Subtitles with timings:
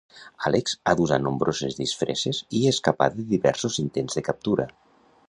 [0.49, 4.67] Alex ha d'usar nombroses disfresses i escapar de diversos intents de captura.